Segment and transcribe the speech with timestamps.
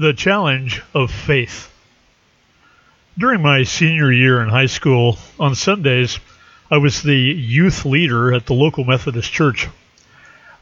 [0.00, 1.72] The Challenge of Faith.
[3.18, 6.20] During my senior year in high school, on Sundays,
[6.70, 9.66] I was the youth leader at the local Methodist church.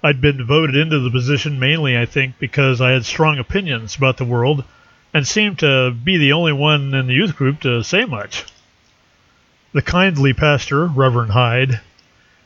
[0.02, 4.16] I'd been voted into the position mainly, I think, because I had strong opinions about
[4.16, 4.64] the world
[5.12, 8.46] and seemed to be the only one in the youth group to say much.
[9.74, 11.82] The kindly pastor, Reverend Hyde,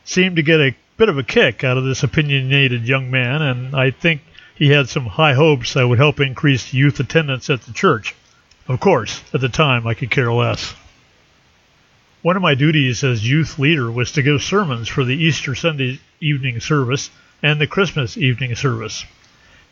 [0.03, 3.77] seemed to get a bit of a kick out of this opinionated young man, and
[3.77, 4.23] I think
[4.61, 8.15] he had some high hopes that would help increase youth attendance at the church.
[8.69, 10.75] Of course, at the time, I could care less.
[12.21, 15.99] One of my duties as youth leader was to give sermons for the Easter Sunday
[16.21, 17.09] evening service
[17.43, 19.07] and the Christmas evening service.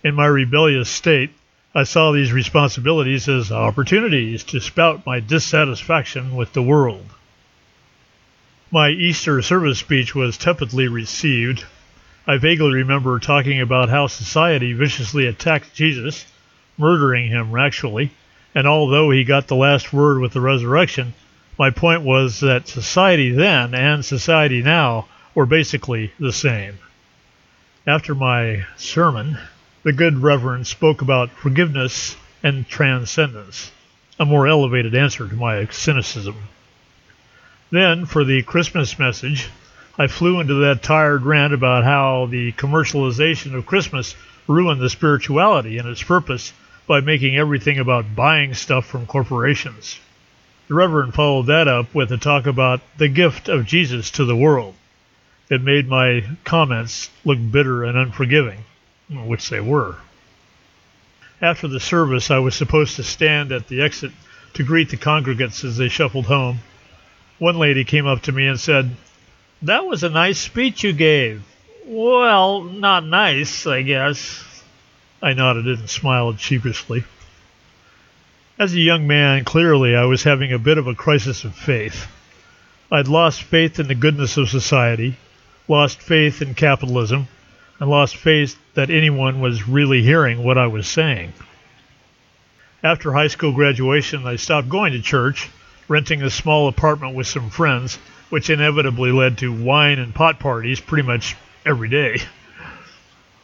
[0.03, 1.33] In my rebellious state,
[1.75, 7.05] I saw these responsibilities as opportunities to spout my dissatisfaction with the world.
[8.71, 11.67] My Easter service speech was tepidly received,
[12.31, 16.27] I vaguely remember talking about how society viciously attacked Jesus,
[16.77, 18.11] murdering him actually,
[18.55, 21.15] and although he got the last word with the resurrection,
[21.59, 26.79] my point was that society then and society now were basically the same.
[27.87, 29.39] After my sermon,
[29.83, 33.73] the good Reverend spoke about forgiveness and transcendence,
[34.21, 36.37] a more elevated answer to my cynicism.
[37.71, 39.49] Then, for the Christmas message,
[40.01, 44.15] I flew into that tired rant about how the commercialization of Christmas
[44.47, 46.53] ruined the spirituality and its purpose
[46.87, 49.99] by making everything about buying stuff from corporations.
[50.69, 54.37] The Reverend followed that up with a talk about the gift of Jesus to the
[54.37, 54.77] world.
[55.51, 58.65] It made my comments look bitter and unforgiving,
[59.11, 59.97] which they were.
[61.41, 64.13] After the service, I was supposed to stand at the exit
[64.55, 66.61] to greet the congregants as they shuffled home.
[67.39, 68.95] One lady came up to me and said,
[69.63, 71.43] that was a nice speech you gave.
[71.87, 74.45] Well, not nice, I guess.
[75.23, 77.05] I nodded and smiled sheepishly.
[78.59, 82.07] As a young man, clearly I was having a bit of a crisis of faith.
[82.91, 85.17] I'd lost faith in the goodness of society,
[85.67, 87.29] lost faith in capitalism,
[87.81, 91.33] and lost faith that anyone was really hearing what I was saying.
[92.83, 95.49] After high school graduation, I stopped going to church,
[95.89, 97.99] renting a small apartment with some friends,
[98.31, 102.21] which inevitably led to wine and pot parties pretty much every day.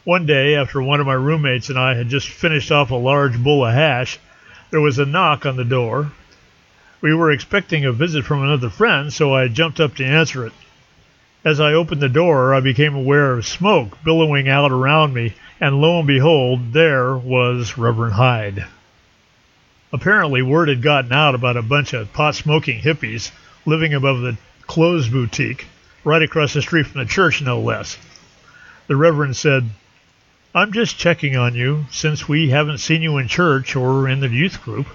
[0.03, 3.41] One day, after one of my roommates and I had just finished off a large
[3.43, 4.19] bowl of hash,
[4.69, 6.11] there was a knock on the door.
[7.01, 10.53] We were expecting a visit from another friend, so I jumped up to answer it.
[11.43, 15.81] As I opened the door, I became aware of smoke billowing out around me, and
[15.81, 18.65] lo and behold, there was Reverend Hyde.
[19.91, 23.31] Apparently, word had gotten out about a bunch of pot smoking hippies
[23.65, 25.67] living above the clothes boutique
[26.03, 27.97] right across the street from the church, no less.
[28.87, 29.69] The Reverend said,
[30.53, 34.29] I'm just checking on you since we haven't seen you in church or in the
[34.29, 34.87] youth group.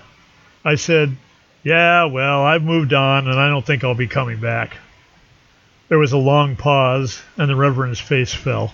[0.64, 1.16] I said,
[1.62, 4.76] Yeah, well, I've moved on and I don't think I'll be coming back.
[5.88, 8.72] There was a long pause and the Reverend's face fell.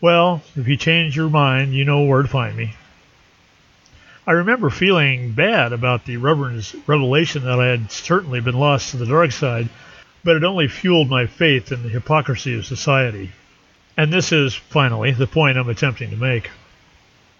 [0.00, 2.74] Well, if you change your mind, you know where to find me.
[4.26, 8.96] I remember feeling bad about the Reverend's revelation that I had certainly been lost to
[8.96, 9.68] the dark side
[10.22, 13.30] but it only fueled my faith in the hypocrisy of society.
[13.96, 16.50] And this is, finally, the point I'm attempting to make.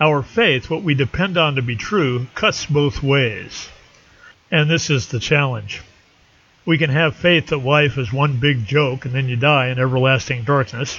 [0.00, 3.68] Our faith, what we depend on to be true, cuts both ways.
[4.50, 5.82] And this is the challenge.
[6.64, 9.78] We can have faith that life is one big joke and then you die in
[9.78, 10.98] everlasting darkness.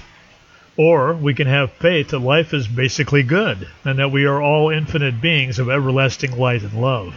[0.78, 4.70] Or we can have faith that life is basically good and that we are all
[4.70, 7.16] infinite beings of everlasting light and love.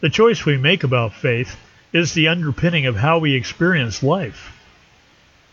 [0.00, 1.56] The choice we make about faith
[1.94, 4.52] is the underpinning of how we experience life.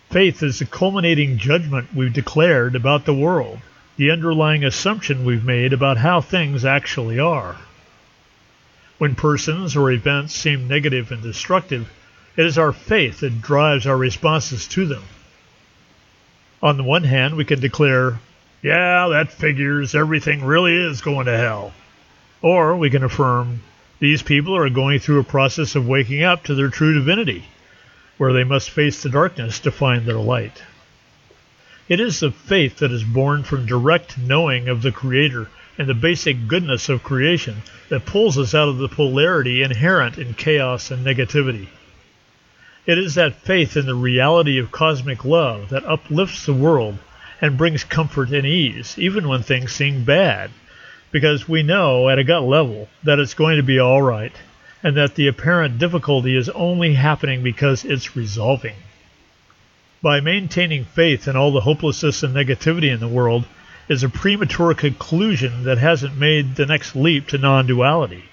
[0.09, 3.59] Faith is the culminating judgment we've declared about the world,
[3.95, 7.55] the underlying assumption we've made about how things actually are.
[8.97, 11.89] When persons or events seem negative and destructive,
[12.35, 15.03] it is our faith that drives our responses to them.
[16.63, 18.19] On the one hand, we can declare,
[18.63, 21.71] yeah, that figures, everything really is going to hell.
[22.41, 23.61] Or we can affirm,
[24.01, 27.45] these people are going through a process of waking up to their true divinity,
[28.17, 30.63] where they must face the darkness to find their light.
[31.87, 35.93] It is the faith that is born from direct knowing of the Creator and the
[35.93, 41.05] basic goodness of creation that pulls us out of the polarity inherent in chaos and
[41.05, 41.67] negativity.
[42.87, 46.97] It is that faith in the reality of cosmic love that uplifts the world
[47.39, 50.49] and brings comfort and ease, even when things seem bad
[51.11, 54.33] because we know at a gut level that it's going to be all right
[54.83, 58.75] and that the apparent difficulty is only happening because it's resolving.
[60.01, 63.45] By maintaining faith in all the hopelessness and negativity in the world,
[63.91, 68.23] is a premature conclusion that hasn't made the next leap to non duality.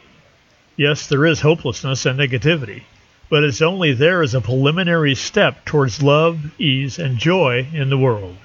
[0.77, 2.83] Yes, there is hopelessness and negativity,
[3.29, 7.99] but it's only there as a preliminary step towards love, ease, and joy in the
[7.99, 8.37] world.